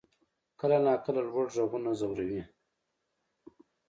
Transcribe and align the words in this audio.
کله 0.59 0.77
ناکله 0.85 1.21
لوړ 1.29 1.47
غږونه 1.55 1.91
ځوروي. 1.99 2.41